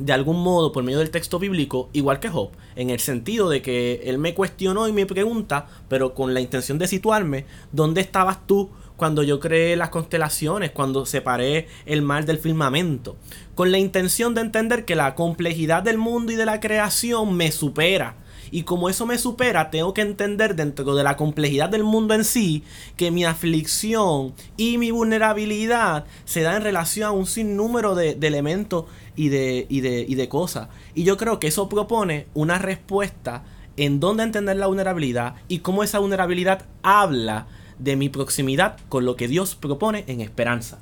de 0.00 0.12
algún 0.12 0.42
modo 0.42 0.72
por 0.72 0.82
medio 0.82 0.98
del 0.98 1.10
texto 1.10 1.38
bíblico, 1.38 1.90
igual 1.92 2.20
que 2.20 2.30
Job, 2.30 2.50
en 2.74 2.90
el 2.90 3.00
sentido 3.00 3.50
de 3.50 3.60
que 3.60 4.02
él 4.04 4.18
me 4.18 4.34
cuestionó 4.34 4.88
y 4.88 4.92
me 4.92 5.06
pregunta, 5.06 5.66
pero 5.88 6.14
con 6.14 6.32
la 6.32 6.40
intención 6.40 6.78
de 6.78 6.88
situarme, 6.88 7.44
¿dónde 7.70 8.00
estabas 8.00 8.46
tú 8.46 8.70
cuando 8.96 9.22
yo 9.22 9.40
creé 9.40 9.76
las 9.76 9.90
constelaciones, 9.90 10.70
cuando 10.70 11.04
separé 11.04 11.68
el 11.84 12.02
mar 12.02 12.24
del 12.24 12.38
firmamento? 12.38 13.16
Con 13.54 13.70
la 13.70 13.78
intención 13.78 14.34
de 14.34 14.40
entender 14.40 14.84
que 14.86 14.96
la 14.96 15.14
complejidad 15.14 15.82
del 15.82 15.98
mundo 15.98 16.32
y 16.32 16.36
de 16.36 16.46
la 16.46 16.60
creación 16.60 17.36
me 17.36 17.52
supera 17.52 18.16
y 18.50 18.62
como 18.64 18.88
eso 18.88 19.06
me 19.06 19.18
supera, 19.18 19.70
tengo 19.70 19.94
que 19.94 20.02
entender 20.02 20.56
dentro 20.56 20.94
de 20.94 21.04
la 21.04 21.16
complejidad 21.16 21.68
del 21.68 21.84
mundo 21.84 22.14
en 22.14 22.24
sí 22.24 22.62
que 22.96 23.10
mi 23.10 23.24
aflicción 23.24 24.34
y 24.56 24.78
mi 24.78 24.90
vulnerabilidad 24.90 26.04
se 26.24 26.42
da 26.42 26.56
en 26.56 26.62
relación 26.62 27.08
a 27.08 27.12
un 27.12 27.26
sinnúmero 27.26 27.94
de, 27.94 28.18
elementos 28.20 28.84
y 29.16 29.28
de, 29.28 29.66
y, 29.68 29.80
de, 29.80 30.04
y 30.08 30.14
de 30.14 30.28
cosas. 30.28 30.68
Y 30.94 31.04
yo 31.04 31.16
creo 31.16 31.40
que 31.40 31.48
eso 31.48 31.68
propone 31.68 32.26
una 32.34 32.58
respuesta 32.58 33.44
en 33.76 34.00
dónde 34.00 34.24
entender 34.24 34.56
la 34.56 34.66
vulnerabilidad 34.66 35.34
y 35.48 35.60
cómo 35.60 35.82
esa 35.82 35.98
vulnerabilidad 35.98 36.66
habla 36.82 37.46
de 37.78 37.96
mi 37.96 38.08
proximidad 38.08 38.76
con 38.88 39.04
lo 39.04 39.16
que 39.16 39.28
Dios 39.28 39.54
propone 39.54 40.04
en 40.06 40.20
esperanza. 40.20 40.78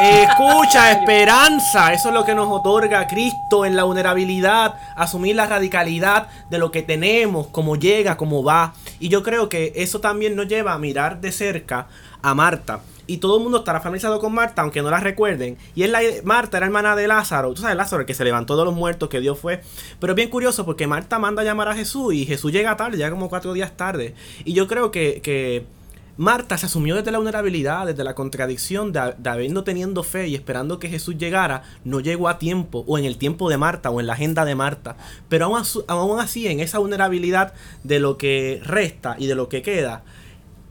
Escucha, 0.00 0.92
esperanza. 0.92 1.92
Eso 1.92 2.08
es 2.08 2.14
lo 2.14 2.24
que 2.24 2.32
nos 2.32 2.48
otorga 2.48 3.08
Cristo 3.08 3.64
en 3.64 3.74
la 3.74 3.82
vulnerabilidad, 3.82 4.76
asumir 4.94 5.34
la 5.34 5.46
radicalidad 5.46 6.28
de 6.48 6.58
lo 6.58 6.70
que 6.70 6.82
tenemos, 6.82 7.48
cómo 7.48 7.74
llega, 7.74 8.16
cómo 8.16 8.44
va. 8.44 8.74
Y 9.00 9.08
yo 9.08 9.24
creo 9.24 9.48
que 9.48 9.72
eso 9.74 10.00
también 10.00 10.36
nos 10.36 10.46
lleva 10.46 10.72
a 10.72 10.78
mirar 10.78 11.20
de 11.20 11.32
cerca 11.32 11.88
a 12.22 12.32
Marta. 12.32 12.80
Y 13.08 13.16
todo 13.16 13.38
el 13.38 13.42
mundo 13.42 13.58
estará 13.58 13.80
familiarizado 13.80 14.20
con 14.20 14.32
Marta, 14.32 14.62
aunque 14.62 14.82
no 14.82 14.90
la 14.90 15.00
recuerden. 15.00 15.58
Y 15.74 15.82
es 15.82 15.90
la 15.90 15.98
Marta 16.22 16.58
era 16.58 16.66
hermana 16.66 16.94
de 16.94 17.08
Lázaro. 17.08 17.52
Tú 17.52 17.62
sabes, 17.62 17.76
Lázaro, 17.76 18.02
el 18.02 18.06
que 18.06 18.14
se 18.14 18.22
levantó 18.22 18.56
de 18.56 18.66
los 18.66 18.74
muertos, 18.74 19.08
que 19.08 19.18
Dios 19.18 19.36
fue. 19.36 19.62
Pero 19.98 20.12
es 20.12 20.16
bien 20.16 20.28
curioso 20.28 20.64
porque 20.64 20.86
Marta 20.86 21.18
manda 21.18 21.42
a 21.42 21.44
llamar 21.44 21.70
a 21.70 21.74
Jesús 21.74 22.14
y 22.14 22.24
Jesús 22.24 22.52
llega 22.52 22.76
tarde, 22.76 22.98
llega 22.98 23.10
como 23.10 23.28
cuatro 23.28 23.52
días 23.52 23.76
tarde. 23.76 24.14
Y 24.44 24.52
yo 24.52 24.68
creo 24.68 24.92
que, 24.92 25.20
que 25.22 25.66
Marta 26.18 26.58
se 26.58 26.66
asumió 26.66 26.96
desde 26.96 27.12
la 27.12 27.18
vulnerabilidad, 27.18 27.86
desde 27.86 28.02
la 28.02 28.16
contradicción 28.16 28.92
de, 28.92 29.14
habiendo 29.24 29.62
teniendo 29.62 30.02
fe 30.02 30.26
y 30.26 30.34
esperando 30.34 30.80
que 30.80 30.88
Jesús 30.88 31.16
llegara, 31.16 31.62
no 31.84 32.00
llegó 32.00 32.28
a 32.28 32.40
tiempo, 32.40 32.82
o 32.88 32.98
en 32.98 33.04
el 33.04 33.18
tiempo 33.18 33.48
de 33.48 33.56
Marta, 33.56 33.90
o 33.90 34.00
en 34.00 34.08
la 34.08 34.14
agenda 34.14 34.44
de 34.44 34.56
Marta. 34.56 34.96
Pero 35.28 35.44
aún, 35.44 35.62
aún 35.86 36.18
así, 36.18 36.48
en 36.48 36.58
esa 36.58 36.80
vulnerabilidad 36.80 37.54
de 37.84 38.00
lo 38.00 38.18
que 38.18 38.60
resta 38.64 39.14
y 39.16 39.26
de 39.26 39.36
lo 39.36 39.48
que 39.48 39.62
queda, 39.62 40.02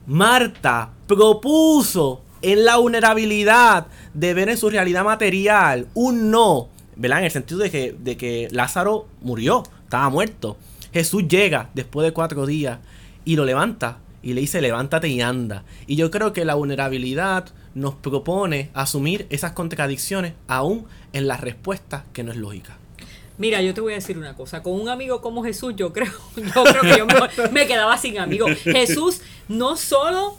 Marta 0.06 0.90
propuso 1.06 2.20
en 2.42 2.66
la 2.66 2.76
vulnerabilidad 2.76 3.86
de 4.12 4.34
ver 4.34 4.50
en 4.50 4.58
su 4.58 4.68
realidad 4.68 5.02
material 5.02 5.86
un 5.94 6.30
no, 6.30 6.68
¿verdad? 6.94 7.20
En 7.20 7.24
el 7.24 7.30
sentido 7.30 7.60
de 7.60 7.70
que, 7.70 7.96
de 7.98 8.18
que 8.18 8.48
Lázaro 8.50 9.06
murió, 9.22 9.62
estaba 9.84 10.10
muerto. 10.10 10.58
Jesús 10.92 11.26
llega 11.26 11.70
después 11.72 12.04
de 12.04 12.12
cuatro 12.12 12.44
días 12.44 12.80
y 13.24 13.36
lo 13.36 13.46
levanta 13.46 14.00
y 14.22 14.34
le 14.34 14.40
dice 14.40 14.60
levántate 14.60 15.08
y 15.08 15.20
anda. 15.20 15.64
Y 15.86 15.96
yo 15.96 16.10
creo 16.10 16.32
que 16.32 16.44
la 16.44 16.54
vulnerabilidad 16.54 17.46
nos 17.74 17.94
propone 17.94 18.70
asumir 18.74 19.26
esas 19.30 19.52
contradicciones 19.52 20.34
aún 20.46 20.86
en 21.12 21.28
la 21.28 21.36
respuesta 21.36 22.04
que 22.12 22.22
no 22.22 22.32
es 22.32 22.38
lógica. 22.38 22.78
Mira, 23.38 23.62
yo 23.62 23.72
te 23.72 23.80
voy 23.80 23.92
a 23.92 23.96
decir 23.96 24.18
una 24.18 24.34
cosa. 24.34 24.62
Con 24.64 24.72
un 24.72 24.88
amigo 24.88 25.20
como 25.20 25.44
Jesús, 25.44 25.74
yo 25.76 25.92
creo, 25.92 26.12
yo 26.36 26.64
creo 26.64 26.82
que 26.82 26.98
yo 26.98 27.06
me, 27.52 27.66
quedaba 27.68 27.96
sin 27.96 28.18
amigo. 28.18 28.46
Jesús 28.64 29.20
no 29.48 29.76
solo 29.76 30.36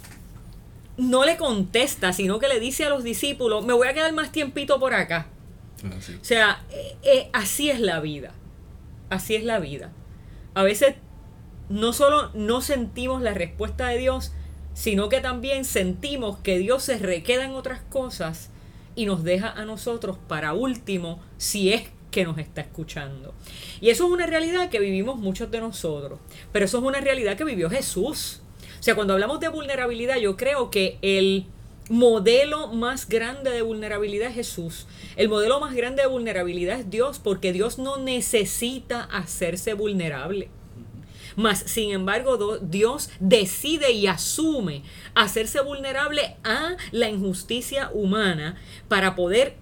no 0.98 1.24
le 1.24 1.38
contesta, 1.38 2.12
sino 2.12 2.40
que 2.40 2.50
le 2.50 2.60
dice 2.60 2.84
a 2.84 2.90
los 2.90 3.04
discípulos, 3.06 3.66
me 3.66 3.72
voy 3.72 3.88
a 3.88 3.94
quedar 3.94 4.12
más 4.12 4.34
tiempito 4.34 4.80
por 4.82 4.94
acá. 4.94 5.28
Ah, 5.82 5.96
o 5.98 6.26
sea, 6.26 6.64
eh, 6.72 6.98
eh, 7.04 7.30
así 7.32 7.70
es 7.70 7.80
la 7.80 8.02
vida. 8.02 8.34
Así 9.10 9.36
es 9.36 9.46
la 9.46 9.60
vida. 9.60 9.92
A 10.54 10.64
veces 10.64 10.96
no 11.70 11.94
solo 11.94 12.32
no 12.34 12.62
sentimos 12.62 13.22
la 13.22 13.34
respuesta 13.34 13.88
de 13.88 14.00
Dios, 14.00 14.34
sino 14.74 15.10
que 15.10 15.22
también 15.22 15.66
sentimos 15.66 16.38
que 16.38 16.58
Dios 16.58 16.84
se 16.84 16.98
requeda 16.98 17.46
en 17.46 17.52
otras 17.52 17.82
cosas 17.82 18.50
y 18.96 19.06
nos 19.06 19.24
deja 19.24 19.50
a 19.50 19.66
nosotros 19.66 20.18
para 20.28 20.54
último 20.54 21.22
si 21.38 21.72
es 21.74 21.84
que 22.12 22.24
nos 22.24 22.38
está 22.38 22.62
escuchando. 22.62 23.34
Y 23.82 23.90
eso 23.90 24.06
es 24.06 24.12
una 24.12 24.26
realidad 24.26 24.70
que 24.70 24.80
vivimos 24.80 25.18
muchos 25.18 25.52
de 25.52 25.60
nosotros, 25.60 26.20
pero 26.52 26.66
eso 26.66 26.80
es 26.80 26.84
una 26.84 27.02
realidad 27.02 27.38
que 27.38 27.44
vivió 27.44 27.70
Jesús. 27.70 28.42
O 28.80 28.84
sea, 28.84 28.96
cuando 28.96 29.14
hablamos 29.14 29.40
de 29.40 29.50
vulnerabilidad, 29.50 30.18
yo 30.18 30.38
creo 30.38 30.72
que 30.72 30.98
el 31.02 31.46
modelo 31.90 32.68
más 32.68 33.10
grande 33.10 33.52
de 33.52 33.62
vulnerabilidad 33.62 34.30
es 34.30 34.36
Jesús. 34.36 34.88
El 35.16 35.28
modelo 35.28 35.60
más 35.60 35.76
grande 35.76 36.04
de 36.04 36.08
vulnerabilidad 36.08 36.80
es 36.80 36.90
Dios, 36.90 37.20
porque 37.20 37.52
Dios 37.52 37.80
no 37.80 37.98
necesita 37.98 39.04
hacerse 39.04 39.74
vulnerable. 39.74 40.50
Mas, 41.40 41.60
sin 41.60 41.92
embargo, 41.92 42.58
Dios 42.58 43.10
decide 43.22 43.94
y 43.94 44.08
asume 44.08 44.84
hacerse 45.16 45.62
vulnerable 45.62 46.36
a 46.44 46.76
la 46.92 47.08
injusticia 47.08 47.92
humana 47.94 48.58
para 48.90 49.16
poder 49.16 49.56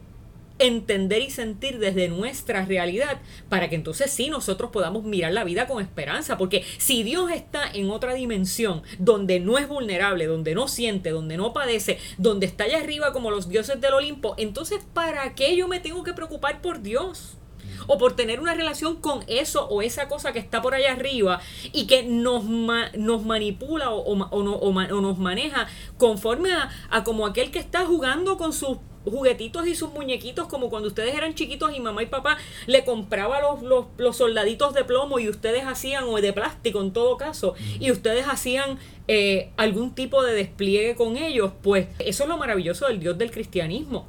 entender 0.58 1.22
y 1.22 1.30
sentir 1.30 1.78
desde 1.78 2.08
nuestra 2.08 2.66
realidad 2.66 3.22
para 3.48 3.70
que 3.70 3.76
entonces 3.76 4.10
sí 4.10 4.32
nosotros 4.32 4.72
podamos 4.72 5.04
mirar 5.04 5.34
la 5.34 5.44
vida 5.44 5.68
con 5.68 5.80
esperanza 5.80 6.36
porque 6.36 6.64
si 6.80 7.04
Dios 7.04 7.30
está 7.30 7.70
en 7.72 7.92
otra 7.92 8.16
dimensión 8.16 8.82
donde 8.98 9.40
no 9.40 9.60
es 9.60 9.68
vulnerable, 9.68 10.26
donde 10.26 10.56
no 10.56 10.68
siente, 10.68 11.12
donde 11.12 11.38
no 11.38 11.54
padece, 11.54 12.00
donde 12.18 12.48
está 12.48 12.64
allá 12.64 12.80
arriba 12.80 13.14
como 13.14 13.30
los 13.30 13.50
dioses 13.50 13.80
del 13.80 13.94
Olimpo, 13.94 14.34
entonces 14.40 14.80
¿para 14.96 15.36
qué 15.36 15.56
yo 15.56 15.68
me 15.68 15.80
tengo 15.80 16.04
que 16.04 16.14
preocupar 16.14 16.60
por 16.60 16.82
Dios? 16.82 17.38
O 17.86 17.98
por 17.98 18.16
tener 18.16 18.40
una 18.40 18.54
relación 18.54 18.98
con 18.98 19.24
eso 19.28 19.68
o 19.68 19.82
esa 19.82 20.08
cosa 20.08 20.34
que 20.34 20.40
está 20.40 20.62
por 20.62 20.74
allá 20.74 20.94
arriba 20.94 21.40
y 21.72 21.88
que 21.88 22.04
nos, 22.04 22.46
nos 22.46 23.26
manipula 23.26 23.92
o, 23.92 24.02
o, 24.02 25.02
nos 25.02 25.18
maneja 25.18 25.68
conforme 25.98 26.52
a, 26.52 27.04
como 27.04 27.26
aquel 27.26 27.52
que 27.52 27.60
está 27.60 27.86
jugando 27.86 28.38
con 28.38 28.54
sus 28.54 28.78
juguetitos 29.06 29.66
y 29.68 29.76
sus 29.76 29.94
muñequitos 29.94 30.48
como 30.48 30.70
cuando 30.70 30.90
ustedes 30.90 31.16
eran 31.16 31.34
chiquitos 31.34 31.74
y 31.74 31.80
mamá 31.80 32.04
y 32.04 32.08
papá 32.08 32.38
le 32.66 32.84
compraba 32.84 33.40
los, 33.42 33.88
los, 33.98 34.18
soldaditos 34.18 34.74
de 34.74 34.84
plomo 34.84 35.20
y 35.20 35.30
ustedes 35.30 35.64
hacían, 35.66 36.04
o 36.06 36.20
de 36.20 36.34
plástico 36.34 36.82
en 36.82 36.92
todo 36.92 37.16
caso, 37.16 37.56
y 37.80 37.92
ustedes 37.92 38.26
hacían 38.28 38.80
eh, 39.08 39.52
algún 39.56 39.96
tipo 39.96 40.24
de 40.24 40.34
despliegue 40.34 40.96
con 40.96 41.16
ellos, 41.16 41.54
pues 41.62 41.88
eso 42.00 42.24
es 42.24 42.30
lo 42.30 42.38
maravilloso 42.38 42.88
del 42.88 43.00
Dios 43.00 43.18
del 43.18 43.32
cristianismo 43.32 44.08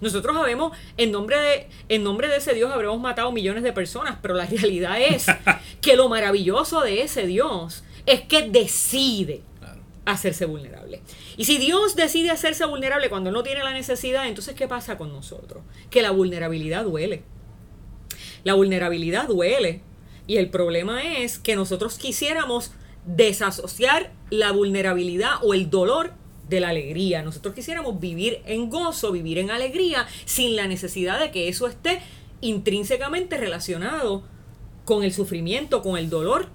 nosotros 0.00 0.36
sabemos, 0.36 0.76
en 0.96 1.12
nombre 1.12 1.38
de, 1.38 1.68
en 1.88 2.02
nombre 2.04 2.28
de 2.28 2.36
ese 2.36 2.54
Dios 2.54 2.72
habremos 2.72 3.00
matado 3.00 3.32
millones 3.32 3.62
de 3.62 3.72
personas, 3.72 4.18
pero 4.22 4.34
la 4.34 4.46
realidad 4.50 5.00
es 5.00 5.26
que 5.80 5.96
lo 5.96 6.08
maravilloso 6.08 6.82
de 6.82 7.02
ese 7.02 7.26
Dios 7.26 7.84
es 8.06 8.22
que 8.22 8.48
decide 8.48 9.42
hacerse 10.06 10.46
vulnerable. 10.46 11.02
Y 11.36 11.44
si 11.44 11.58
Dios 11.58 11.96
decide 11.96 12.30
hacerse 12.30 12.64
vulnerable 12.64 13.10
cuando 13.10 13.32
no 13.32 13.42
tiene 13.42 13.62
la 13.62 13.72
necesidad, 13.72 14.26
entonces 14.28 14.54
¿qué 14.54 14.68
pasa 14.68 14.96
con 14.96 15.12
nosotros? 15.12 15.64
Que 15.90 16.00
la 16.00 16.12
vulnerabilidad 16.12 16.84
duele. 16.84 17.24
La 18.44 18.54
vulnerabilidad 18.54 19.26
duele. 19.26 19.82
Y 20.28 20.36
el 20.38 20.48
problema 20.48 21.02
es 21.18 21.38
que 21.38 21.56
nosotros 21.56 21.98
quisiéramos 21.98 22.72
desasociar 23.04 24.12
la 24.30 24.52
vulnerabilidad 24.52 25.34
o 25.42 25.54
el 25.54 25.70
dolor 25.70 26.12
de 26.48 26.60
la 26.60 26.68
alegría. 26.68 27.22
Nosotros 27.22 27.54
quisiéramos 27.54 28.00
vivir 28.00 28.40
en 28.46 28.70
gozo, 28.70 29.12
vivir 29.12 29.38
en 29.38 29.50
alegría, 29.50 30.06
sin 30.24 30.56
la 30.56 30.66
necesidad 30.68 31.20
de 31.20 31.30
que 31.30 31.48
eso 31.48 31.66
esté 31.66 32.00
intrínsecamente 32.40 33.36
relacionado 33.36 34.22
con 34.84 35.02
el 35.02 35.12
sufrimiento, 35.12 35.82
con 35.82 35.96
el 35.98 36.10
dolor 36.10 36.48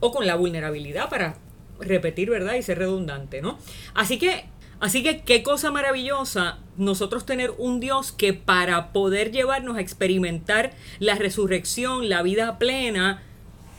o 0.00 0.12
con 0.12 0.26
la 0.26 0.34
vulnerabilidad 0.36 1.08
para 1.08 1.36
repetir, 1.78 2.30
¿verdad? 2.30 2.54
Y 2.54 2.62
ser 2.62 2.78
redundante, 2.78 3.40
¿no? 3.40 3.58
Así 3.94 4.18
que, 4.18 4.46
así 4.80 5.02
que 5.02 5.22
qué 5.22 5.42
cosa 5.42 5.70
maravillosa 5.70 6.58
nosotros 6.76 7.24
tener 7.24 7.52
un 7.58 7.80
Dios 7.80 8.12
que 8.12 8.32
para 8.32 8.92
poder 8.92 9.30
llevarnos 9.30 9.76
a 9.76 9.80
experimentar 9.80 10.72
la 10.98 11.14
resurrección, 11.14 12.08
la 12.08 12.22
vida 12.22 12.58
plena, 12.58 13.22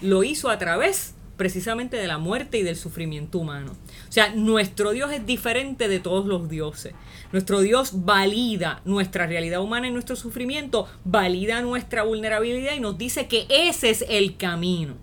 lo 0.02 0.24
hizo 0.24 0.50
a 0.50 0.58
través 0.58 1.16
precisamente 1.38 1.98
de 1.98 2.08
la 2.08 2.18
muerte 2.18 2.60
y 2.60 2.64
del 2.64 2.76
sufrimiento 2.76 3.40
humano. 3.40 3.76
O 4.14 4.16
sea, 4.16 4.30
nuestro 4.30 4.92
Dios 4.92 5.12
es 5.12 5.26
diferente 5.26 5.88
de 5.88 6.00
todos 6.00 6.28
los 6.28 6.48
dioses. 6.48 6.94
Nuestro 7.32 7.62
Dios 7.62 8.06
valida 8.06 8.80
nuestra 8.86 9.26
realidad 9.26 9.60
humana 9.60 9.88
y 9.88 9.92
nuestro 9.92 10.16
sufrimiento, 10.16 10.88
valida 11.04 11.64
nuestra 11.64 12.04
vulnerabilidad 12.04 12.76
y 12.76 12.80
nos 12.80 13.00
dice 13.00 13.26
que 13.26 13.48
ese 13.50 13.90
es 13.90 14.06
el 14.08 14.38
camino 14.38 14.98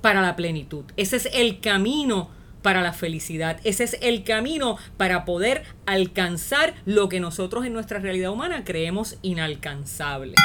para 0.00 0.22
la 0.22 0.34
plenitud. 0.34 0.86
Ese 0.96 1.16
es 1.16 1.28
el 1.30 1.60
camino 1.60 2.30
para 2.62 2.80
la 2.80 2.94
felicidad. 2.94 3.60
Ese 3.64 3.84
es 3.84 3.98
el 4.00 4.24
camino 4.24 4.78
para 4.96 5.26
poder 5.26 5.64
alcanzar 5.84 6.72
lo 6.86 7.10
que 7.10 7.20
nosotros 7.20 7.66
en 7.66 7.74
nuestra 7.74 7.98
realidad 7.98 8.30
humana 8.30 8.64
creemos 8.64 9.18
inalcanzable. 9.20 10.36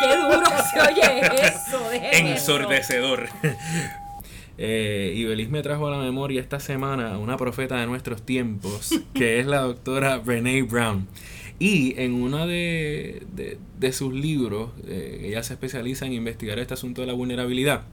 Qué 0.00 0.16
duro 0.16 0.42
se 0.72 0.80
oye 0.80 1.46
eso. 1.46 1.92
Ensordecedor. 1.92 3.28
Eh, 4.58 5.12
y 5.14 5.24
Belis 5.24 5.50
me 5.50 5.62
trajo 5.62 5.86
a 5.86 5.90
la 5.90 5.98
memoria 5.98 6.40
esta 6.40 6.60
semana 6.60 7.18
una 7.18 7.36
profeta 7.36 7.78
de 7.78 7.86
nuestros 7.86 8.22
tiempos, 8.22 8.90
que 9.14 9.38
es 9.40 9.46
la 9.46 9.60
doctora 9.60 10.18
Brene 10.18 10.62
Brown. 10.62 11.08
Y 11.58 11.94
en 11.98 12.14
uno 12.14 12.46
de, 12.46 13.26
de, 13.34 13.58
de 13.78 13.92
sus 13.92 14.12
libros, 14.12 14.70
eh, 14.86 15.22
ella 15.24 15.42
se 15.42 15.54
especializa 15.54 16.06
en 16.06 16.12
investigar 16.12 16.58
este 16.58 16.74
asunto 16.74 17.00
de 17.00 17.06
la 17.06 17.12
vulnerabilidad. 17.14 17.84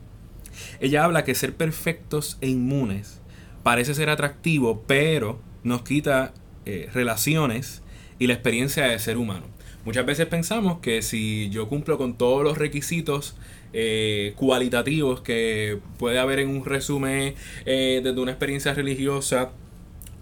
Ella 0.79 1.03
habla 1.03 1.24
que 1.24 1.36
ser 1.36 1.55
perfectos 1.55 2.38
e 2.41 2.50
inmunes 2.50 3.22
parece 3.63 3.96
ser 3.96 4.10
atractivo, 4.10 4.84
pero 4.86 5.39
nos 5.63 5.84
quita 5.84 6.34
eh, 6.65 6.89
relaciones 6.93 7.82
y 8.20 8.27
la 8.27 8.34
experiencia 8.34 8.86
de 8.86 9.00
ser 9.00 9.17
humano. 9.17 9.46
Muchas 9.86 10.05
veces 10.05 10.27
pensamos 10.27 10.79
que 10.79 11.01
si 11.01 11.50
yo 11.50 11.67
cumplo 11.67 11.98
con 11.98 12.17
todos 12.17 12.43
los 12.43 12.58
requisitos 12.58 13.36
eh, 13.74 14.34
cualitativos 14.36 15.22
que 15.22 15.80
puede 15.98 16.20
haber 16.20 16.39
en 16.39 16.50
un 16.50 16.65
resumen 16.65 17.36
eh, 17.65 18.01
desde 18.03 18.20
una 18.20 18.32
experiencia 18.32 18.74
religiosa 18.74 19.51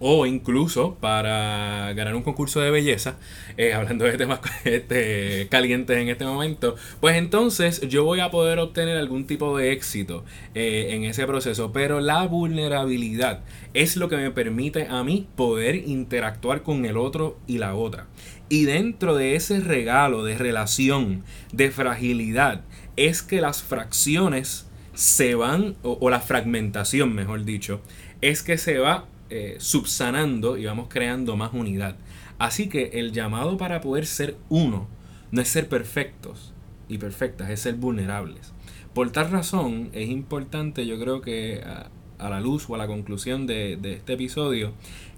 o 0.04 0.26
incluso 0.26 0.96
para 0.96 1.92
ganar 1.94 2.16
un 2.16 2.22
concurso 2.22 2.60
de 2.60 2.72
belleza, 2.72 3.14
eh, 3.56 3.72
hablando 3.74 4.04
de 4.04 4.18
temas 4.18 4.40
este, 4.64 5.46
calientes 5.48 5.96
en 5.96 6.08
este 6.08 6.24
momento, 6.24 6.74
pues 7.00 7.16
entonces 7.16 7.80
yo 7.88 8.04
voy 8.04 8.18
a 8.18 8.32
poder 8.32 8.58
obtener 8.58 8.96
algún 8.98 9.28
tipo 9.28 9.56
de 9.56 9.70
éxito 9.70 10.24
eh, 10.56 10.88
en 10.90 11.04
ese 11.04 11.24
proceso. 11.24 11.72
Pero 11.72 12.00
la 12.00 12.26
vulnerabilidad 12.26 13.44
es 13.74 13.96
lo 13.96 14.08
que 14.08 14.16
me 14.16 14.32
permite 14.32 14.88
a 14.88 15.04
mí 15.04 15.28
poder 15.36 15.76
interactuar 15.76 16.64
con 16.64 16.84
el 16.84 16.96
otro 16.96 17.38
y 17.46 17.58
la 17.58 17.76
otra. 17.76 18.08
Y 18.48 18.64
dentro 18.64 19.14
de 19.14 19.36
ese 19.36 19.60
regalo 19.60 20.24
de 20.24 20.36
relación, 20.36 21.22
de 21.52 21.70
fragilidad, 21.70 22.62
es 22.96 23.22
que 23.22 23.40
las 23.40 23.62
fracciones 23.62 24.66
se 24.94 25.36
van, 25.36 25.76
o, 25.82 25.96
o 26.00 26.10
la 26.10 26.20
fragmentación, 26.20 27.14
mejor 27.14 27.44
dicho, 27.44 27.80
es 28.20 28.42
que 28.42 28.58
se 28.58 28.78
va 28.78 29.06
eh, 29.34 29.56
subsanando 29.60 30.58
y 30.58 30.66
vamos 30.66 30.88
creando 30.90 31.36
más 31.36 31.54
unidad. 31.54 31.96
Así 32.38 32.68
que 32.68 32.90
el 32.92 33.12
llamado 33.12 33.56
para 33.56 33.80
poder 33.80 34.04
ser 34.04 34.36
uno 34.50 34.88
no 35.30 35.40
es 35.40 35.48
ser 35.48 35.70
perfectos 35.70 36.52
y 36.86 36.98
perfectas, 36.98 37.48
es 37.48 37.60
ser 37.60 37.76
vulnerables. 37.76 38.52
Por 38.92 39.10
tal 39.10 39.30
razón 39.30 39.88
es 39.94 40.10
importante, 40.10 40.86
yo 40.86 41.00
creo 41.00 41.22
que 41.22 41.62
a, 41.64 42.28
la 42.28 42.42
luz 42.42 42.68
o 42.68 42.74
a 42.74 42.78
la 42.78 42.86
conclusión 42.86 43.46
de, 43.46 43.78
este 43.82 44.12
episodio, 44.12 44.74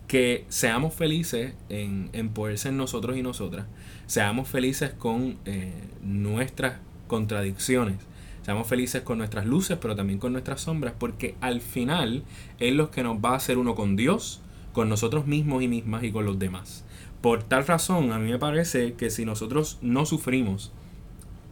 que 0.06 0.44
seamos 0.48 0.94
felices 0.94 1.54
en, 1.68 2.08
en, 2.12 2.28
poder 2.28 2.56
ser 2.56 2.74
nosotros 2.74 3.16
y 3.16 3.22
nosotras, 3.22 3.66
seamos 4.06 4.46
felices 4.48 4.92
con 4.92 5.38
eh, 5.44 5.72
nuestras 6.04 6.78
contradicciones, 7.08 7.96
Seamos 8.44 8.66
felices 8.66 9.02
con 9.02 9.18
nuestras 9.18 9.46
luces, 9.46 9.78
pero 9.80 9.96
también 9.96 10.18
con 10.18 10.32
nuestras 10.32 10.60
sombras, 10.60 10.92
porque 10.98 11.34
al 11.40 11.62
final 11.62 12.24
es 12.60 12.74
lo 12.74 12.90
que 12.90 13.02
nos 13.02 13.16
va 13.16 13.30
a 13.30 13.36
hacer 13.36 13.56
uno 13.56 13.74
con 13.74 13.96
Dios, 13.96 14.40
con 14.74 14.90
nosotros 14.90 15.26
mismos 15.26 15.62
y 15.62 15.68
mismas 15.68 16.04
y 16.04 16.12
con 16.12 16.26
los 16.26 16.38
demás. 16.38 16.84
Por 17.22 17.42
tal 17.42 17.66
razón, 17.66 18.12
a 18.12 18.18
mí 18.18 18.30
me 18.30 18.38
parece 18.38 18.94
que 18.94 19.08
si 19.08 19.24
nosotros 19.24 19.78
no 19.80 20.04
sufrimos, 20.04 20.72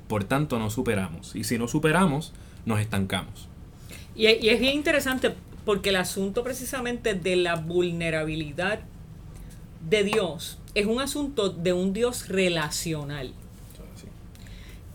por 0.07 0.25
tanto 0.25 0.59
no 0.59 0.69
superamos. 0.69 1.35
Y 1.35 1.45
si 1.45 1.57
no 1.57 1.67
superamos, 1.67 2.35
nos 2.67 2.79
estancamos. 2.79 3.49
Y, 4.15 4.27
y 4.27 4.51
es 4.51 4.61
bien 4.61 4.75
interesante 4.75 5.35
porque 5.65 5.89
el 5.89 5.97
asunto 5.97 6.45
precisamente 6.45 7.15
de 7.15 7.37
la 7.37 7.57
vulnerabilidad 7.57 8.81
de 9.89 10.05
Dios 10.05 10.59
es 10.75 10.85
un 10.85 11.01
asunto 11.01 11.49
de 11.49 11.73
un 11.73 11.95
Dios 11.95 12.29
relacional. 12.29 13.33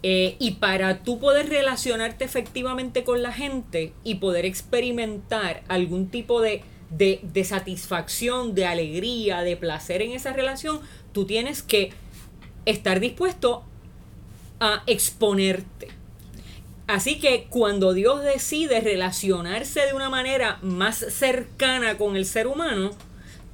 Eh, 0.04 0.36
y 0.40 0.52
para 0.52 1.04
tú 1.04 1.20
poder 1.20 1.50
relacionarte 1.50 2.24
efectivamente 2.24 3.04
con 3.04 3.24
la 3.24 3.34
gente 3.34 3.94
y 4.04 4.16
poder 4.16 4.46
experimentar 4.46 5.64
algún 5.68 6.10
tipo 6.10 6.40
de, 6.40 6.62
de, 6.92 7.20
de, 7.24 7.44
satisfacción, 7.44 8.54
de 8.54 8.68
alegría, 8.68 9.42
de 9.42 9.58
placer 9.58 10.04
en 10.04 10.12
esa 10.12 10.34
relación, 10.34 10.80
tú 11.14 11.26
tienes 11.26 11.64
que 11.64 11.92
estar 12.66 13.00
dispuesto 13.00 13.64
a 14.60 14.84
exponerte. 14.86 15.88
Así 16.86 17.20
que 17.20 17.48
cuando 17.50 17.94
Dios 17.94 18.24
decide 18.24 18.80
relacionarse 18.80 19.82
de 19.82 19.94
una 19.94 20.10
manera 20.10 20.60
más 20.62 20.98
cercana 20.98 21.98
con 21.98 22.16
el 22.16 22.26
ser 22.26 22.48
humano, 22.48 22.92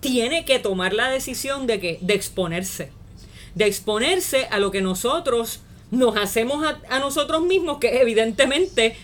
tiene 0.01 0.45
que 0.45 0.59
tomar 0.59 0.93
la 0.93 1.09
decisión 1.09 1.65
de 1.65 1.79
que 1.79 1.97
de 2.01 2.13
exponerse. 2.13 2.91
De 3.55 3.65
exponerse 3.65 4.47
a 4.51 4.59
lo 4.59 4.69
que 4.69 4.81
nosotros 4.81 5.61
nos 5.93 6.17
hacemos 6.17 6.65
a, 6.89 6.99
nosotros 6.99 7.43
mismos, 7.43 7.77
que 7.77 8.01
evidentemente 8.01 8.95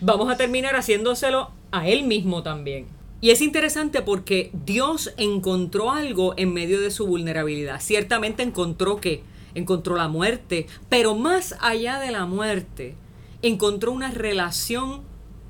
vamos 0.00 0.30
a 0.30 0.36
terminar 0.36 0.76
haciéndoselo 0.76 1.50
a 1.72 1.88
Él 1.88 2.04
mismo 2.04 2.42
también. 2.42 2.86
Y 3.20 3.30
es 3.30 3.42
interesante 3.42 4.00
porque 4.00 4.50
Dios 4.64 5.12
encontró 5.16 5.90
algo 5.90 6.34
en 6.36 6.54
medio 6.54 6.80
de 6.80 6.92
su 6.92 7.06
vulnerabilidad. 7.06 7.80
Ciertamente 7.80 8.44
encontró 8.44 9.00
que 9.00 9.24
encontró 9.54 9.96
la 9.96 10.06
muerte, 10.06 10.68
pero 10.88 11.16
más 11.16 11.56
allá 11.60 11.98
de 11.98 12.12
la 12.12 12.26
muerte, 12.26 12.94
encontró 13.42 13.90
una 13.90 14.12
relación 14.12 15.02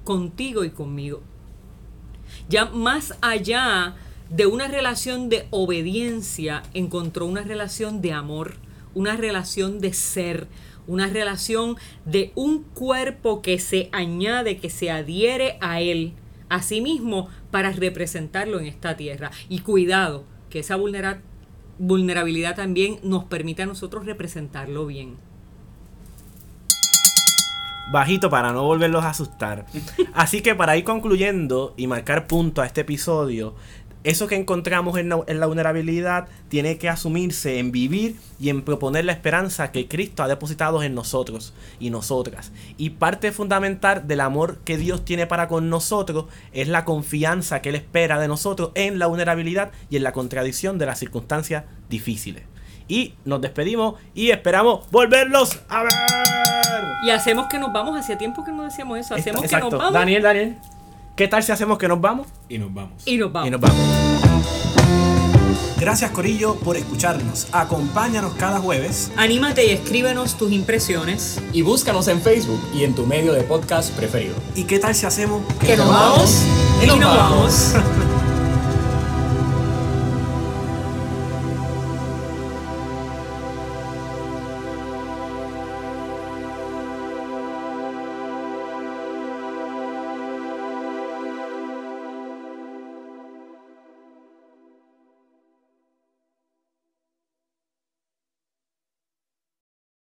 contigo 0.04 0.64
y 0.64 0.70
conmigo. 0.70 1.20
Ya 2.48 2.64
más 2.66 3.14
allá 3.20 3.96
de 4.30 4.46
una 4.46 4.68
relación 4.68 5.28
de 5.28 5.46
obediencia, 5.50 6.62
encontró 6.72 7.26
una 7.26 7.42
relación 7.42 8.00
de 8.00 8.12
amor, 8.14 8.54
una 8.94 9.16
relación 9.16 9.80
de 9.80 9.92
ser, 9.92 10.48
una 10.88 11.06
relación 11.06 11.76
de 12.04 12.32
un 12.34 12.64
cuerpo 12.64 13.40
que 13.42 13.60
se 13.60 13.88
añade, 13.92 14.58
que 14.58 14.70
se 14.70 14.90
adhiere 14.90 15.58
a 15.60 15.80
él, 15.80 16.14
a 16.48 16.62
sí 16.62 16.80
mismo, 16.80 17.28
para 17.52 17.70
representarlo 17.70 18.58
en 18.58 18.66
esta 18.66 18.96
tierra. 18.96 19.30
Y 19.48 19.60
cuidado, 19.60 20.24
que 20.50 20.58
esa 20.58 20.74
vulnera 20.74 21.20
vulnerabilidad 21.78 22.56
también 22.56 22.98
nos 23.04 23.24
permite 23.24 23.62
a 23.62 23.66
nosotros 23.66 24.04
representarlo 24.04 24.86
bien. 24.86 25.16
Bajito 27.92 28.28
para 28.28 28.52
no 28.52 28.64
volverlos 28.64 29.04
a 29.04 29.10
asustar. 29.10 29.64
Así 30.12 30.42
que 30.42 30.54
para 30.54 30.76
ir 30.76 30.84
concluyendo 30.84 31.72
y 31.76 31.86
marcar 31.86 32.26
punto 32.26 32.60
a 32.60 32.66
este 32.66 32.82
episodio, 32.82 33.54
eso 34.04 34.26
que 34.26 34.36
encontramos 34.36 34.98
en 34.98 35.08
la, 35.08 35.20
en 35.26 35.40
la, 35.40 35.46
vulnerabilidad 35.46 36.28
tiene 36.48 36.78
que 36.78 36.88
asumirse 36.88 37.58
en 37.58 37.72
vivir 37.72 38.16
y 38.40 38.48
en 38.48 38.62
proponer 38.62 39.04
la 39.04 39.12
esperanza 39.12 39.72
que 39.72 39.88
Cristo 39.88 40.22
ha 40.22 40.28
depositado 40.28 40.82
en 40.82 40.94
nosotros 40.94 41.52
y 41.80 41.90
nosotras. 41.90 42.52
Y 42.76 42.90
parte 42.90 43.32
fundamental 43.32 44.06
del 44.06 44.20
amor 44.20 44.58
que 44.64 44.78
Dios 44.78 45.04
tiene 45.04 45.26
para 45.26 45.48
con 45.48 45.68
nosotros 45.68 46.26
es 46.52 46.68
la 46.68 46.84
confianza 46.84 47.60
que 47.60 47.70
Él 47.70 47.74
espera 47.74 48.18
de 48.18 48.28
nosotros 48.28 48.70
en 48.74 48.98
la 48.98 49.06
vulnerabilidad 49.06 49.72
y 49.90 49.96
en 49.96 50.04
la 50.04 50.12
contradicción 50.12 50.78
de 50.78 50.86
las 50.86 50.98
circunstancias 50.98 51.64
difíciles. 51.88 52.44
Y 52.88 53.14
nos 53.24 53.40
despedimos 53.40 53.96
y 54.14 54.30
esperamos 54.30 54.90
volverlos 54.90 55.60
a 55.68 55.82
ver. 55.82 55.92
Y 57.04 57.10
hacemos 57.10 57.46
que 57.48 57.58
nos 57.58 57.72
vamos. 57.72 57.98
Hacía 57.98 58.16
tiempo 58.16 58.44
que 58.44 58.52
no 58.52 58.64
decíamos 58.64 58.98
eso. 58.98 59.14
Hacemos 59.14 59.44
Exacto. 59.44 59.66
que 59.66 59.72
nos 59.72 59.78
vamos. 59.78 59.94
Daniel, 59.94 60.22
Daniel. 60.22 60.56
¿Qué 61.18 61.26
tal 61.26 61.42
si 61.42 61.50
hacemos 61.50 61.78
que 61.78 61.88
nos 61.88 62.00
vamos? 62.00 62.28
Y 62.48 62.58
nos 62.58 62.72
vamos. 62.72 63.02
Y 63.04 63.16
nos 63.16 63.32
vamos. 63.32 63.48
Y 63.48 63.50
nos 63.50 63.60
vamos. 63.60 63.76
Gracias 65.80 66.12
Corillo 66.12 66.54
por 66.54 66.76
escucharnos. 66.76 67.48
Acompáñanos 67.50 68.34
cada 68.34 68.60
jueves. 68.60 69.10
Anímate 69.16 69.66
y 69.66 69.70
escríbenos 69.70 70.38
tus 70.38 70.52
impresiones. 70.52 71.42
Y 71.52 71.62
búscanos 71.62 72.06
en 72.06 72.22
Facebook 72.22 72.60
y 72.72 72.84
en 72.84 72.94
tu 72.94 73.04
medio 73.04 73.32
de 73.32 73.42
podcast 73.42 73.92
preferido. 73.96 74.36
¿Y 74.54 74.62
qué 74.62 74.78
tal 74.78 74.94
si 74.94 75.06
hacemos 75.06 75.42
que, 75.58 75.66
que 75.66 75.76
nos 75.76 75.88
vamos? 75.88 76.44
Y 76.84 76.86
nos 76.86 77.00
vamos. 77.00 77.72
vamos. 77.74 78.04